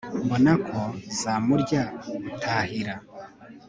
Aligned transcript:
mbona 0.23 0.53
ko 0.67 0.79
zamurya 1.19 1.83
butahira 2.23 2.95